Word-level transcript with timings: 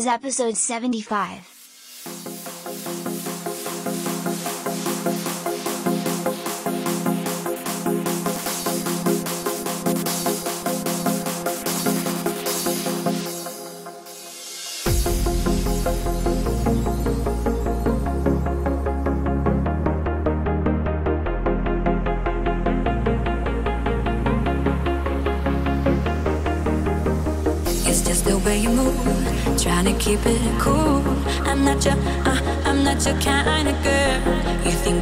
is 0.00 0.06
episode 0.06 0.56
75. 0.56 1.49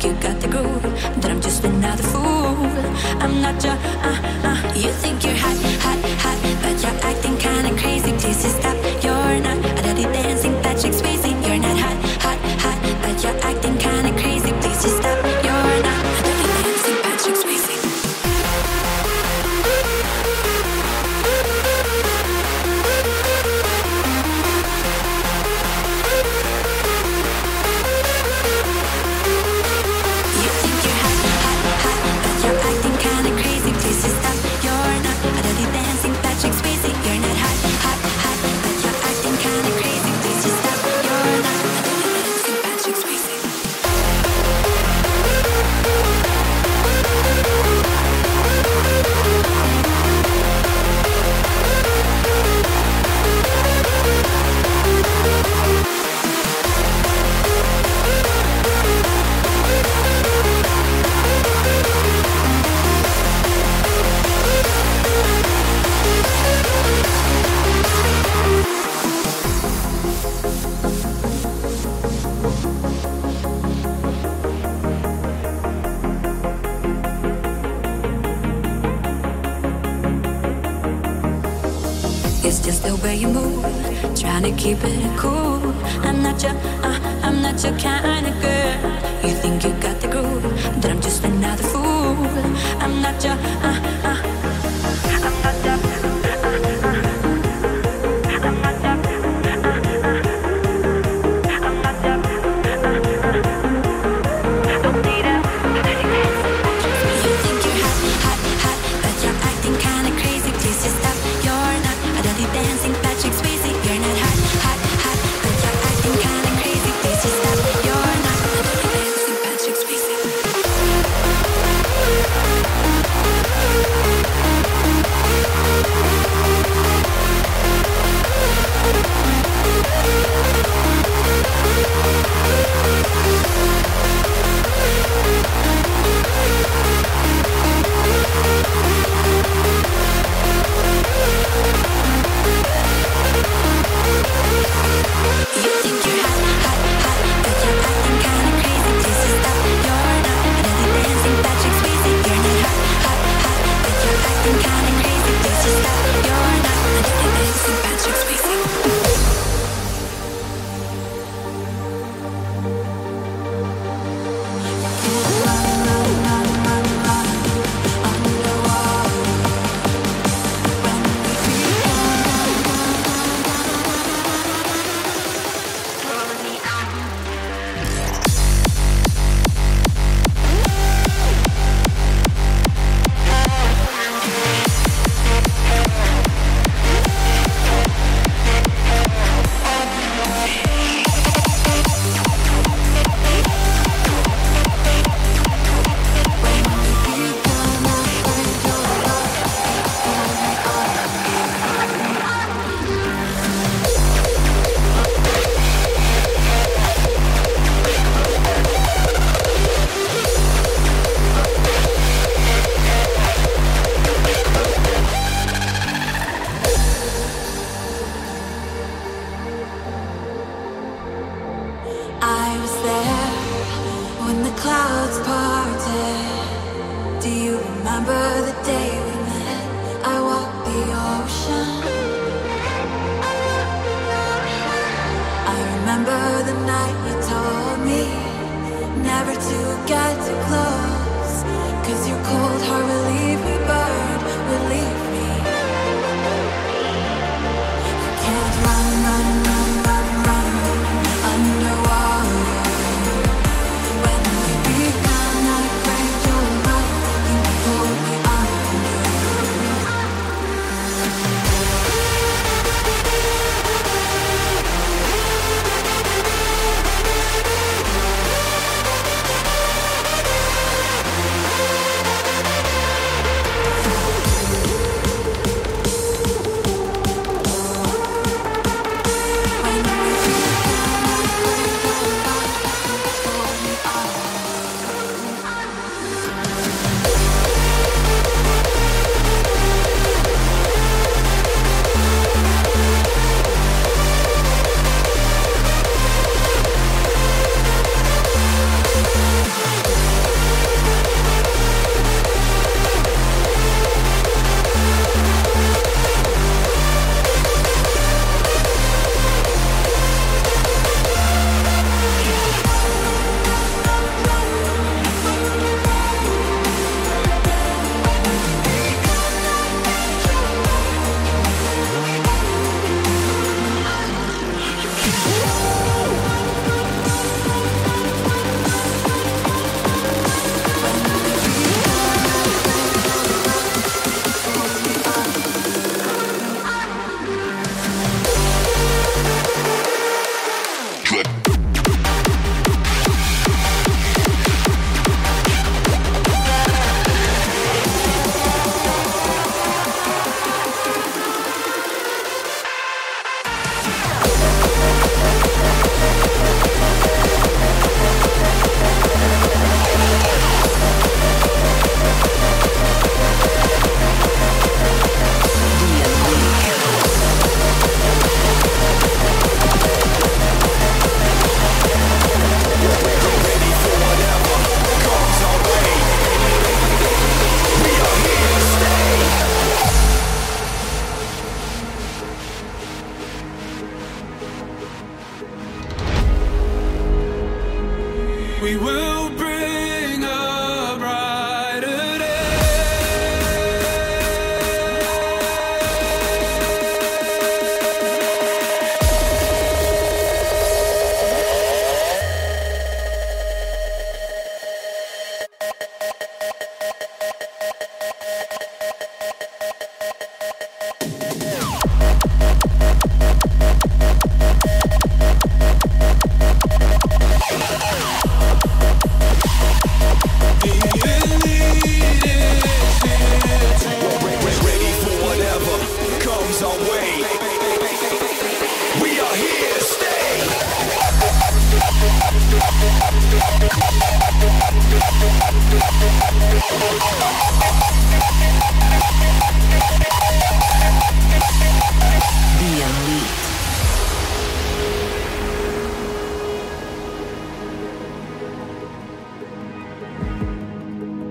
You 0.00 0.12
got 0.12 0.41
the 0.41 0.46
groove, 0.46 0.77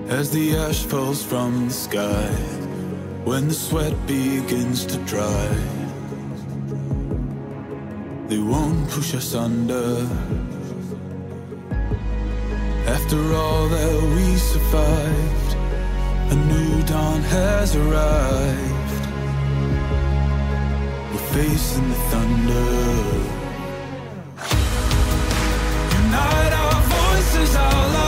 As 0.08 0.30
the 0.30 0.56
ash 0.56 0.84
falls 0.84 1.22
from 1.22 1.66
the 1.66 1.74
sky, 1.74 2.30
when 3.24 3.48
the 3.48 3.54
sweat 3.54 3.94
begins 4.06 4.86
to 4.86 4.96
dry, 5.04 5.48
they 8.26 8.38
won't 8.38 8.88
push 8.88 9.14
us 9.14 9.34
under. 9.34 10.08
After 12.86 13.20
all 13.34 13.68
that 13.68 14.02
we 14.16 14.36
survived, 14.36 15.56
a 16.32 16.36
new 16.36 16.82
dawn 16.84 17.20
has 17.20 17.76
arrived. 17.76 19.04
We're 21.12 21.28
facing 21.36 21.86
the 21.86 22.00
thunder. 22.10 22.70
Unite 26.00 26.52
our 26.64 26.80
voices, 26.96 27.56
our 27.56 27.88
love. 27.92 28.07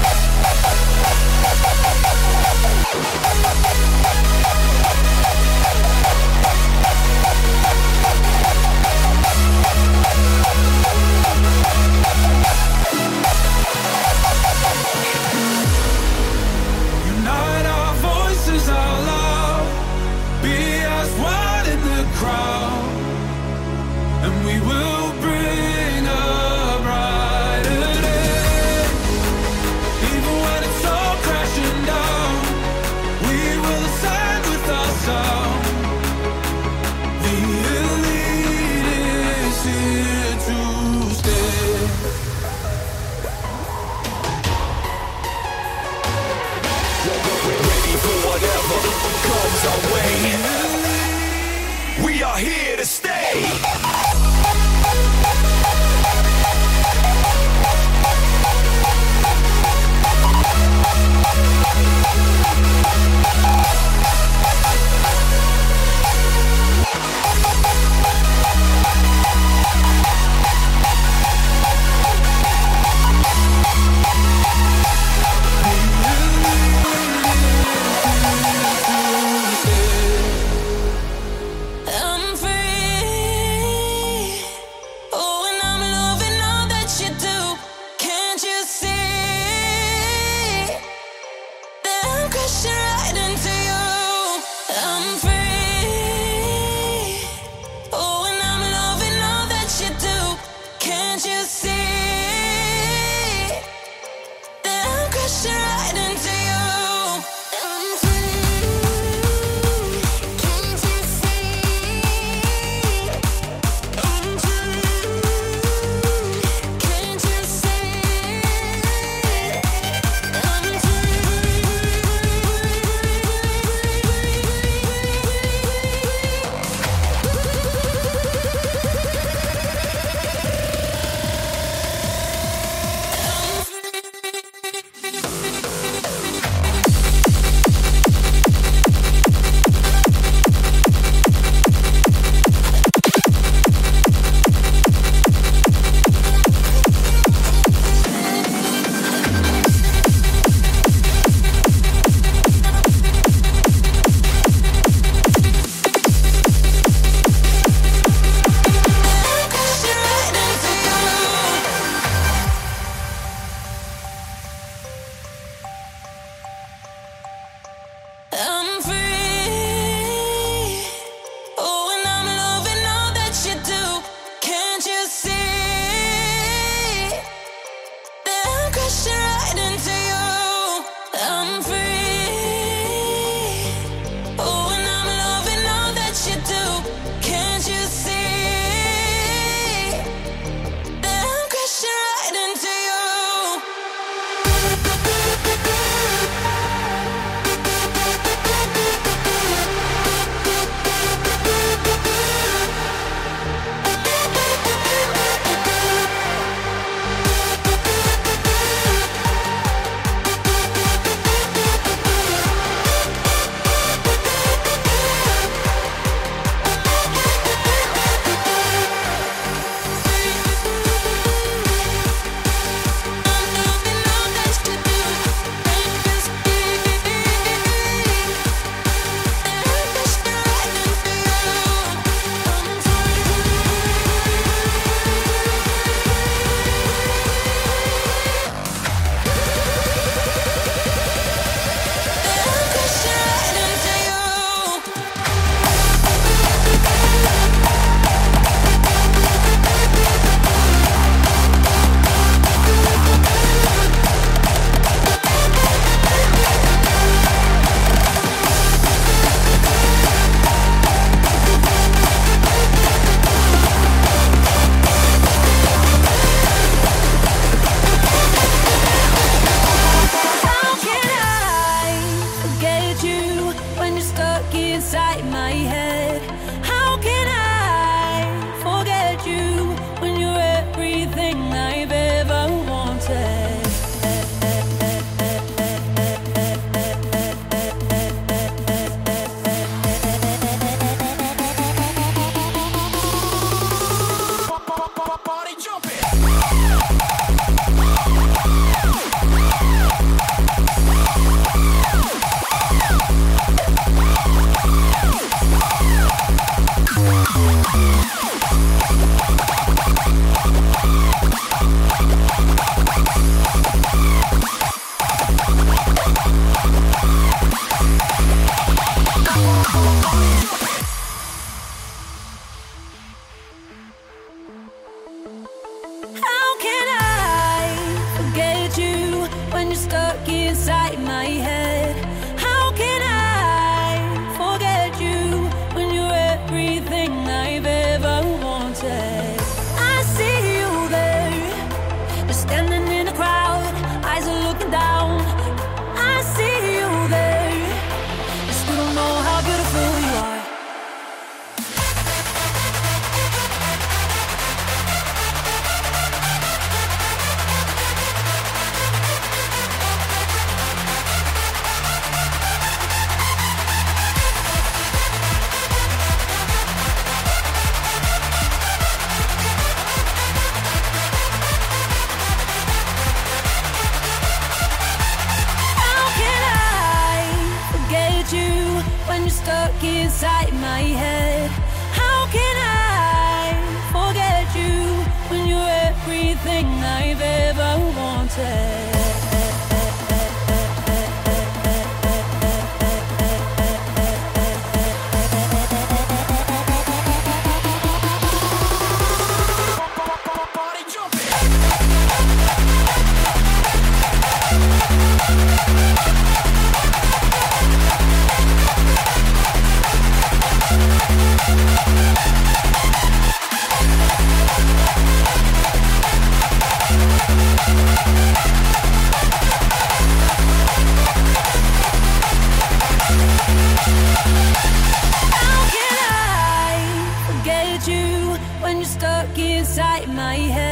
My 430.07 430.35
head? 430.35 430.70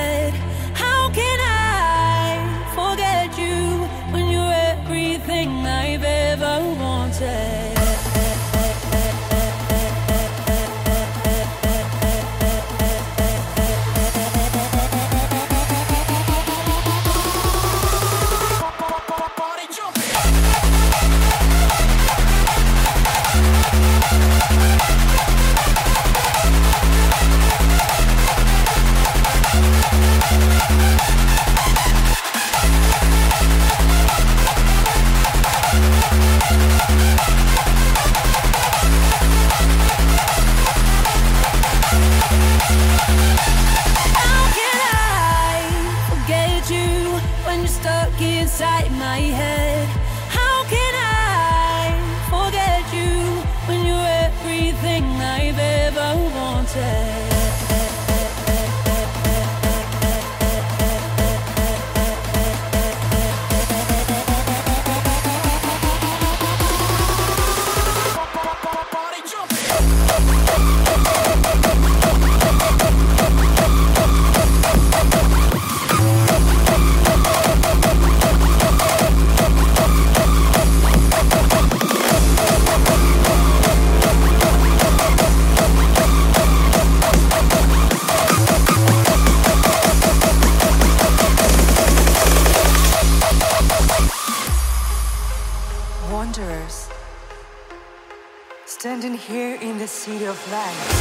Of. 100.47 100.99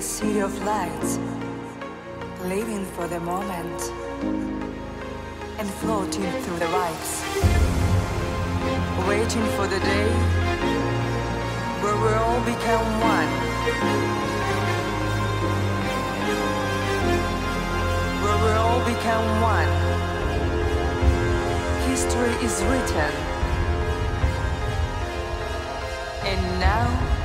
the 0.00 0.06
city 0.06 0.38
of 0.38 0.64
lights, 0.64 1.18
living 2.44 2.86
for 2.94 3.06
the 3.06 3.20
moment, 3.20 3.80
and 5.58 5.68
floating 5.80 6.24
through 6.40 6.58
the 6.58 6.70
vibes, 6.76 7.12
waiting 9.06 9.44
for 9.56 9.66
the 9.66 9.78
day 9.80 10.10
where 11.82 11.98
we 12.02 12.12
all 12.22 12.40
become 12.48 12.86
one. 13.14 13.30
Where 18.22 18.40
we 18.44 18.52
all 18.64 18.82
become 18.94 19.26
one. 19.54 19.70
History 21.90 22.32
is 22.46 22.54
written. 22.70 23.12
And 26.24 26.40
now 26.58 27.19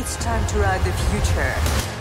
it's 0.00 0.14
time 0.18 0.46
to 0.46 0.60
ride 0.60 0.80
the 0.84 0.92
future. 0.92 1.97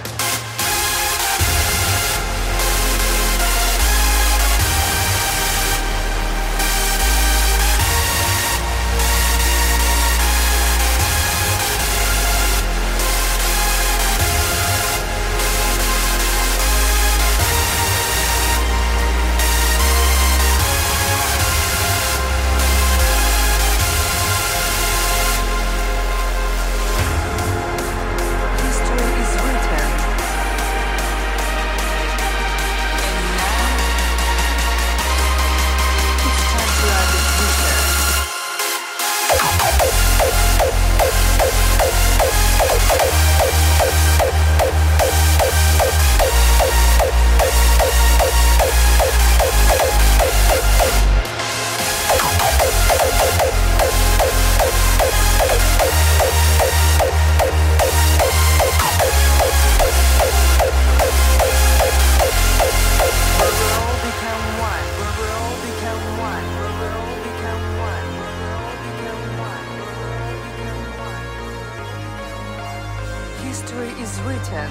history 73.47 73.88
is 74.03 74.19
written. 74.27 74.69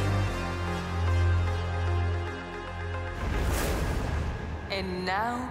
And 4.70 5.06
now, 5.06 5.50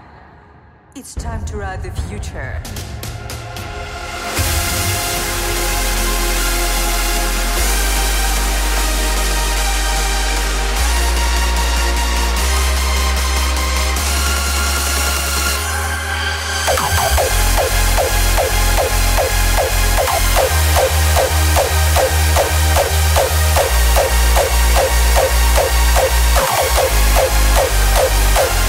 it's 0.96 1.16
time 1.16 1.44
to 1.46 1.58
write 1.58 1.82
the 1.82 1.90
future. 2.04 2.62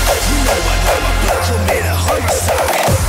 You 0.07 0.39
know 0.45 0.53
I 0.53 0.77
know 0.85 0.99
I 1.03 1.13
put 1.23 1.49
you 1.51 1.79
in 1.79 1.85
a 1.85 1.95
homicide. 1.97 3.06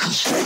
miracles. 0.00 0.39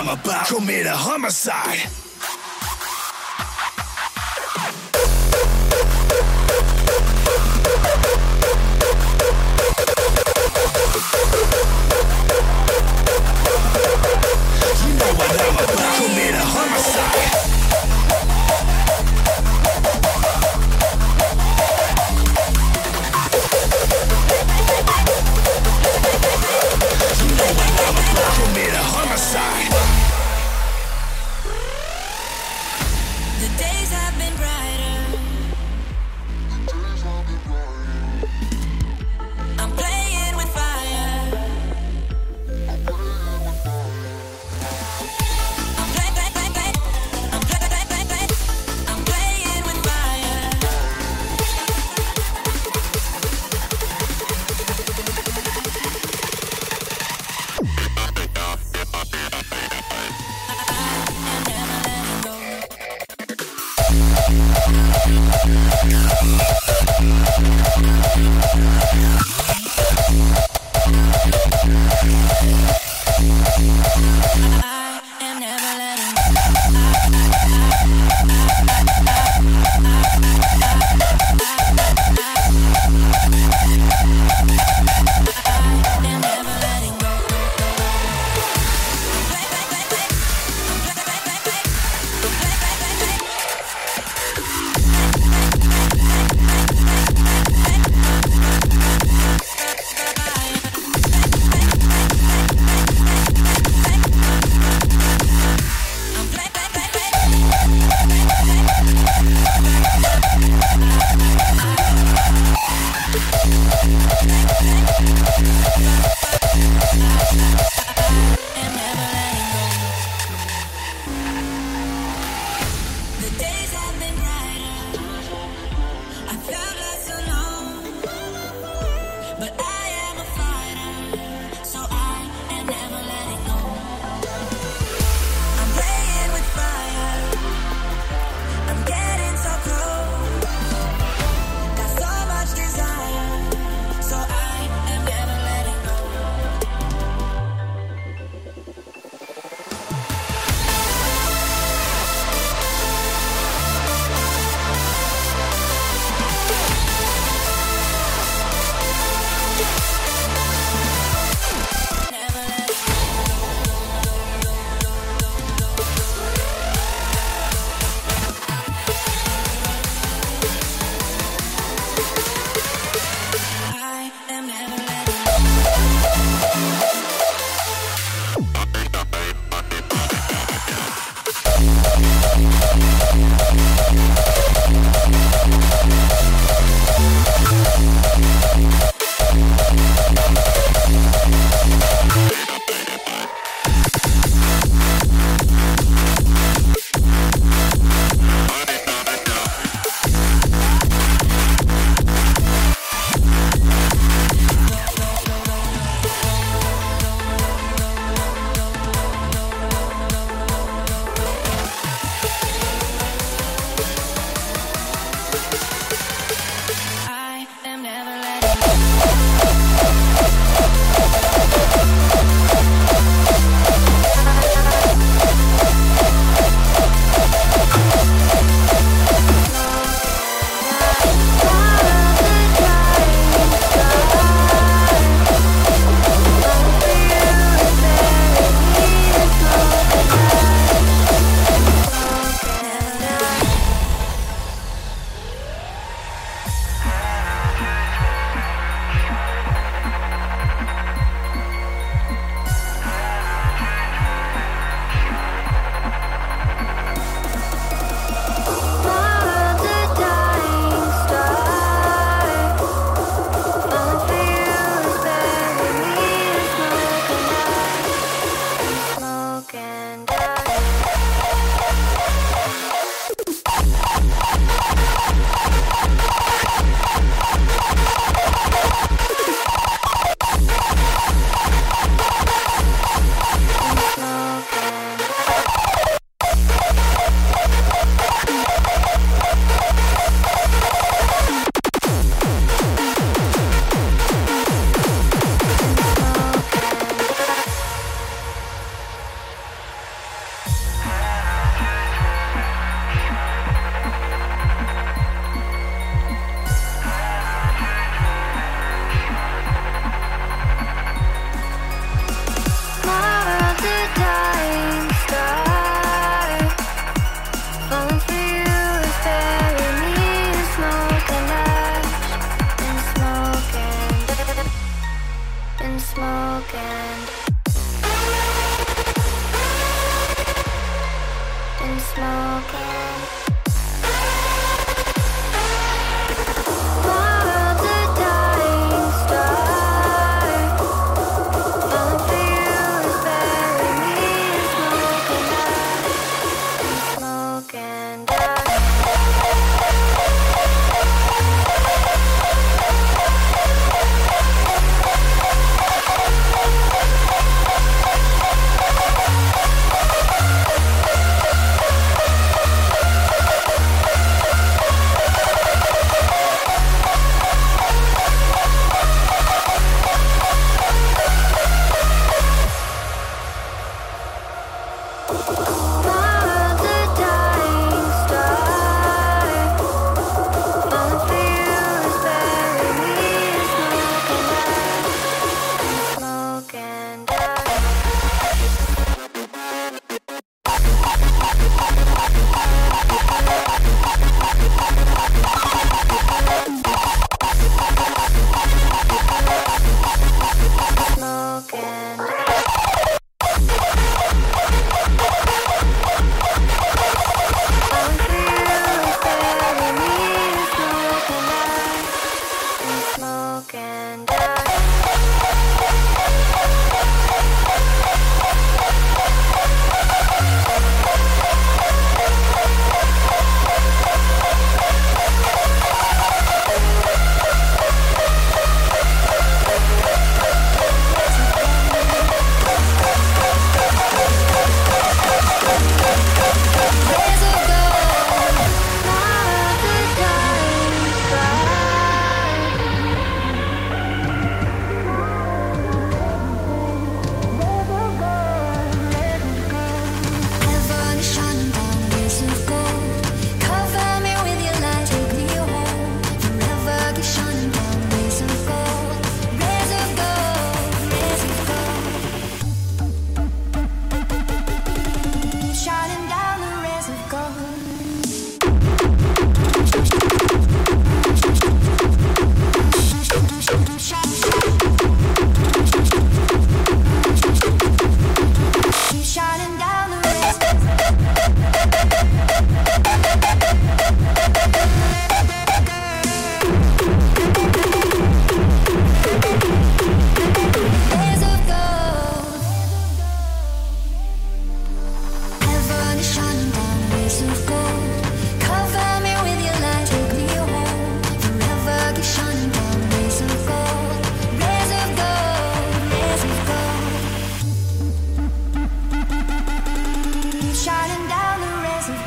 I'm 0.00 0.08
about. 0.08 0.46
To 0.46 0.54
commit 0.54 0.86
a 0.86 0.96
homicide. 0.96 1.99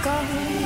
go. 0.03 0.62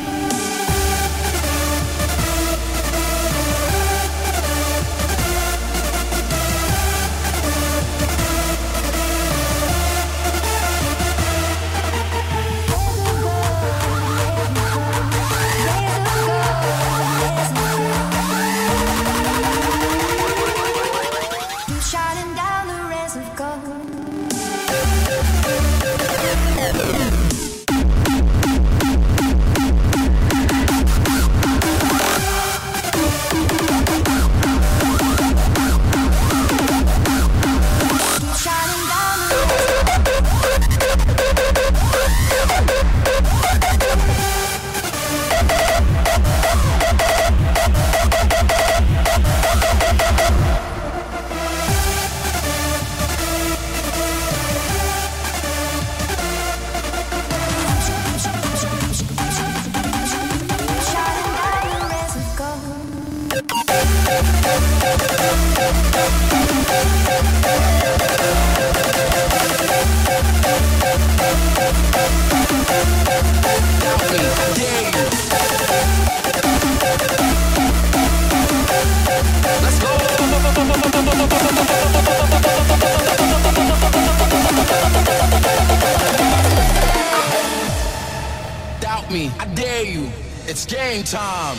me. 89.11 89.31
I 89.39 89.45
dare 89.53 89.85
you. 89.85 90.09
It's 90.47 90.65
game 90.65 91.03
time. 91.03 91.57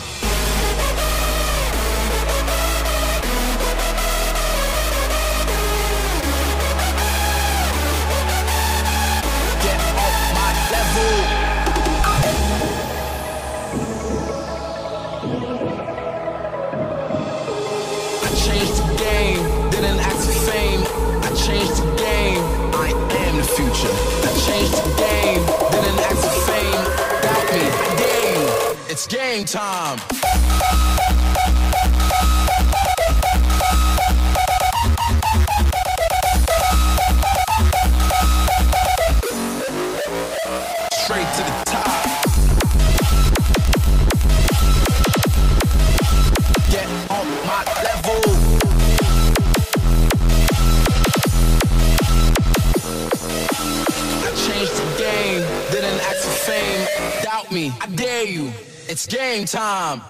Get 9.62 9.78
my 10.36 10.50
level. 10.72 11.14
I 18.24 18.28
changed 18.44 18.76
the 18.82 18.94
game, 18.96 19.70
didn't. 19.70 20.00
I 20.00 21.30
changed 21.34 21.82
the 21.82 21.96
game. 21.96 22.42
I 22.74 22.88
am 22.90 23.36
the 23.36 23.44
future. 23.44 23.94
I 24.24 24.32
changed 24.46 24.72
the 24.84 24.97
game 29.08 29.44
time. 29.44 29.98
Straight 40.92 41.26
to 41.36 41.42
the 41.42 41.62
top. 41.64 41.88
Get 46.70 46.86
on 47.10 47.26
my 47.46 47.64
level. 47.82 48.22
I 54.20 54.30
changed 54.36 54.76
the 54.76 54.86
game, 54.98 55.42
didn't 55.72 56.00
ask 56.00 56.24
for 56.24 56.52
fame. 56.52 56.86
Doubt 57.22 57.50
me, 57.50 57.72
I 57.80 57.86
dare 57.86 58.26
you. 58.26 58.52
It's 58.90 59.06
game 59.06 59.44
time. 59.44 60.00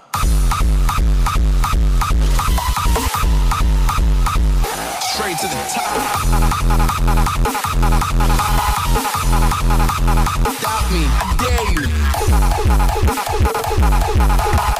Straight 5.01 5.37
to 5.39 5.47
the 5.47 5.63
top. 5.67 5.95
Doubt 10.61 10.91
me, 10.93 11.03
I 11.11 11.35
dare 11.39 11.65
you. 14.73 14.78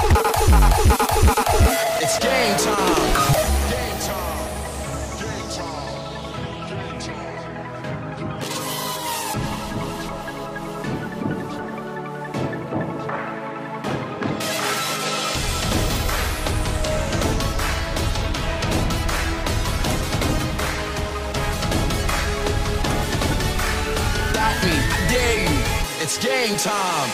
Time. 26.63 27.09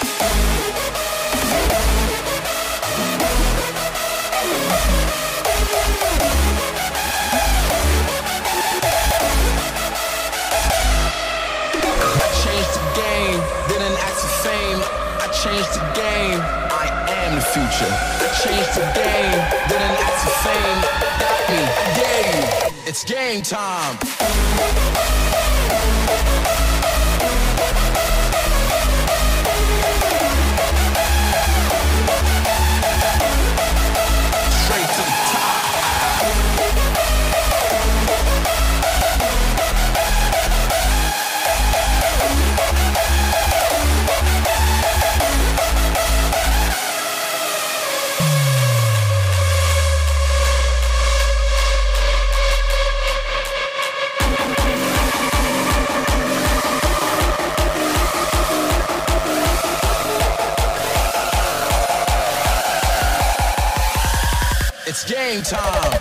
I 12.10 12.28
changed 12.42 12.74
the 12.74 12.82
game, 12.98 13.40
didn't 13.70 13.98
ask 14.02 14.18
for 14.18 14.34
fame. 14.42 14.82
I 15.22 15.28
changed 15.30 15.74
the 15.76 15.86
game, 15.94 16.42
I 16.72 16.90
am 17.08 17.36
the 17.36 17.42
future. 17.42 17.94
I 17.94 18.30
changed 18.42 18.74
the 18.74 18.88
game, 18.98 19.38
didn't 19.70 19.98
ask 20.06 20.26
for 20.26 20.34
fame. 20.42 20.80
Doubt 21.22 21.44
me, 21.52 21.62
you. 22.00 22.16
It's 22.88 23.04
game 23.04 23.44
time. 23.44 24.00
Game 65.36 65.44
time. 65.44 66.00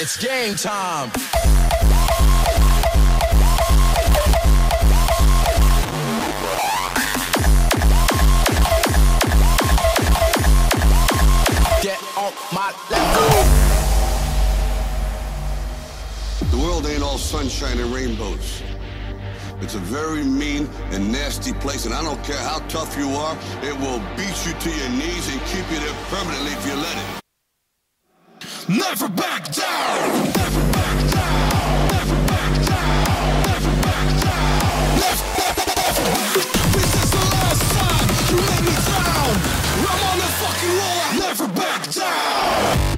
It's 0.00 0.16
game 0.16 0.54
time. 0.54 1.10
Get 11.82 12.02
on 12.16 12.32
my 12.52 12.72
level. 12.90 13.87
World 16.78 16.90
ain't 16.92 17.02
all 17.02 17.18
sunshine 17.18 17.80
and 17.80 17.92
rainbows. 17.92 18.62
It's 19.60 19.74
a 19.74 19.80
very 19.80 20.22
mean 20.22 20.68
and 20.92 21.10
nasty 21.10 21.52
place, 21.52 21.86
and 21.86 21.94
I 21.94 22.04
don't 22.04 22.22
care 22.22 22.38
how 22.38 22.60
tough 22.68 22.96
you 22.96 23.10
are, 23.16 23.36
it 23.64 23.76
will 23.80 23.98
beat 24.16 24.46
you 24.46 24.52
to 24.52 24.70
your 24.70 24.88
knees 24.90 25.28
and 25.28 25.40
keep 25.46 25.68
you 25.72 25.80
there 25.80 25.96
permanently 26.06 26.52
if 26.52 26.64
you 26.68 26.76
let 26.76 26.96
it. 26.96 27.04
Never 28.68 29.08
back 29.08 29.50
down. 29.52 30.24
Never 30.36 30.72
back 30.72 31.10
down. 31.10 31.88
Never 41.18 41.48
back 41.48 41.92
down. 41.92 42.97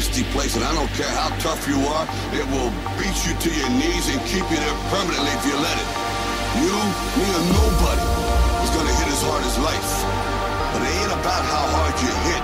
Nasty 0.00 0.24
place, 0.32 0.56
and 0.56 0.64
I 0.64 0.72
don't 0.72 0.88
care 0.96 1.12
how 1.12 1.28
tough 1.44 1.68
you 1.68 1.76
are, 1.76 2.06
it 2.32 2.46
will 2.48 2.72
beat 2.96 3.18
you 3.28 3.36
to 3.36 3.50
your 3.52 3.68
knees 3.68 4.08
and 4.08 4.16
keep 4.24 4.40
you 4.48 4.56
there 4.56 4.78
permanently 4.88 5.28
if 5.28 5.44
you 5.44 5.52
let 5.60 5.76
it. 5.76 5.90
You, 6.56 6.72
me, 7.20 7.26
or 7.28 7.44
nobody 7.52 8.06
is 8.64 8.70
gonna 8.72 8.96
hit 8.96 9.08
as 9.12 9.20
hard 9.28 9.44
as 9.44 9.56
life. 9.60 9.92
But 10.72 10.80
it 10.88 10.92
ain't 11.04 11.12
about 11.20 11.44
how 11.44 11.64
hard 11.76 11.94
you 12.00 12.12
hit. 12.32 12.42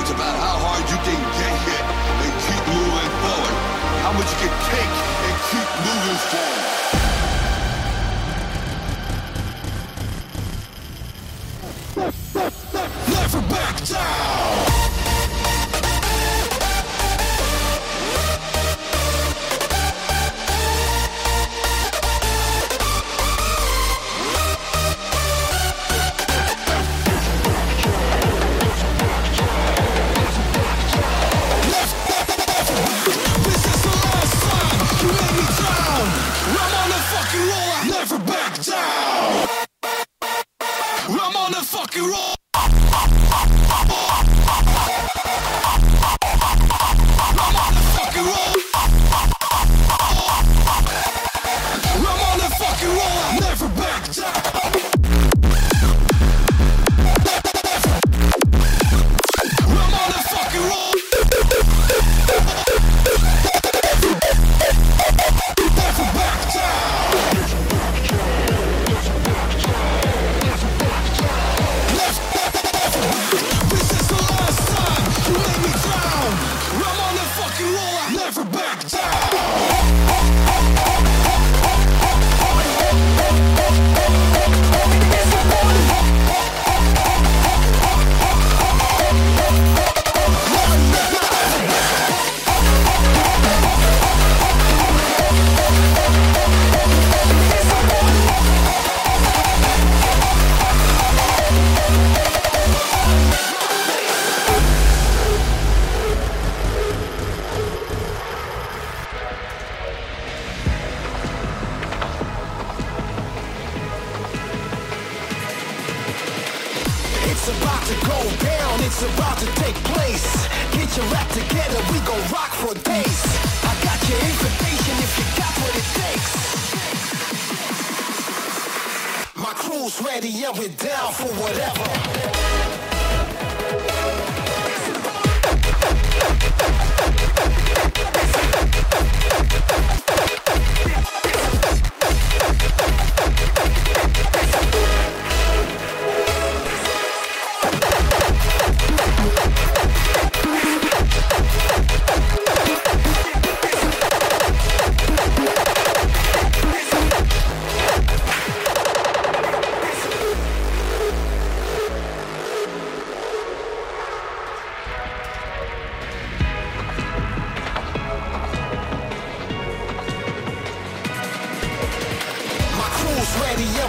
It's 0.00 0.12
about 0.16 0.32
how 0.32 0.56
hard 0.64 0.84
you 0.88 0.98
can 1.04 1.20
get 1.36 1.54
hit 1.68 1.84
and 2.24 2.32
keep 2.40 2.62
moving 2.72 3.12
forward. 3.20 3.56
How 4.00 4.12
much 4.16 4.28
you 4.32 4.48
can 4.48 4.54
take 4.72 4.94
and 5.28 5.36
keep 5.52 5.68
moving 5.84 6.20
forward. 6.32 6.73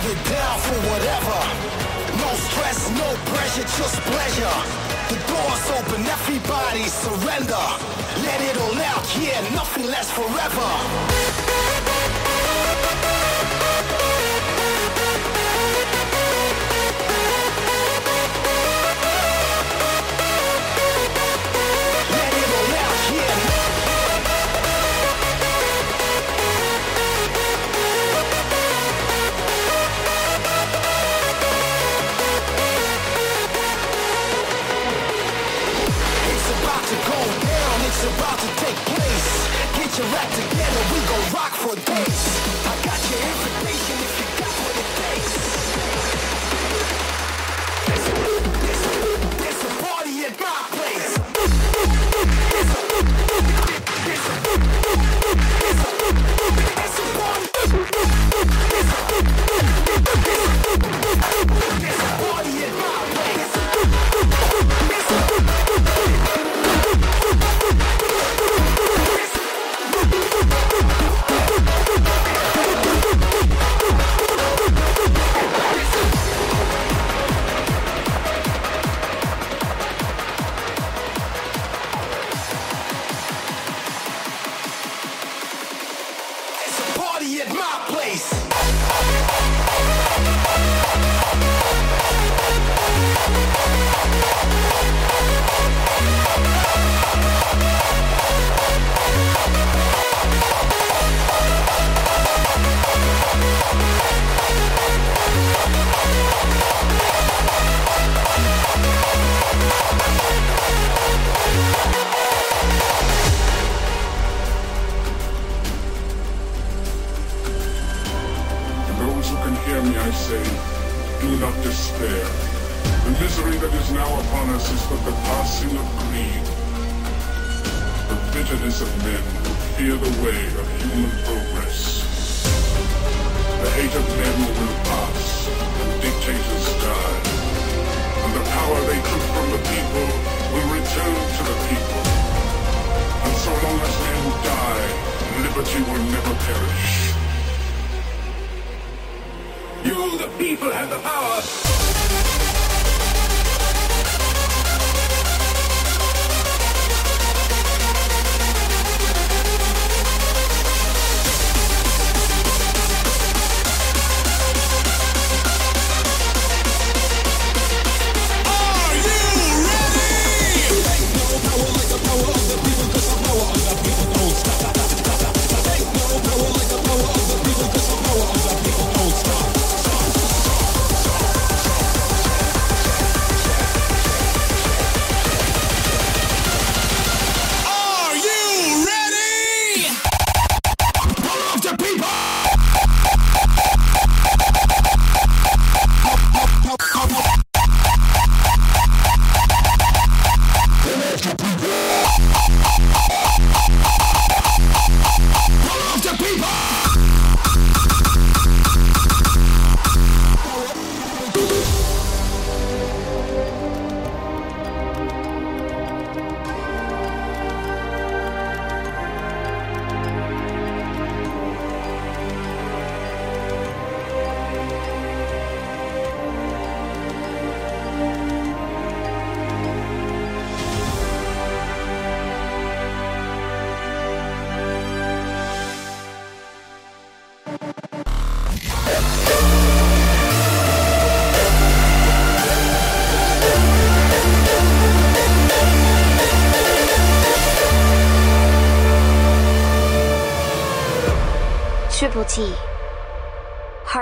get 0.06 0.26
down 0.30 0.60
for 0.60 0.78
whatever. 0.92 1.38
No 2.22 2.32
stress, 2.48 2.90
no 2.92 3.10
pressure, 3.32 3.66
just 3.80 3.98
pleasure. 4.12 4.58
The 5.10 5.18
door's 5.30 5.66
open, 5.78 6.06
everybody 6.06 6.84
surrender. 6.84 7.66
Let 8.22 8.40
it 8.42 8.58
all 8.58 8.80
out, 8.92 9.06
yeah, 9.20 9.42
nothing 9.56 9.88
lasts 9.88 10.12
forever. 10.12 11.45
Get 39.96 40.04
your 40.04 40.18
act 40.18 40.36
together, 40.36 40.82
we 40.92 41.00
gon' 41.08 41.32
rock 41.32 41.54
for 41.54 41.74
days. 41.74 42.75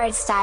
Every 0.04 0.12
day. 0.28 0.43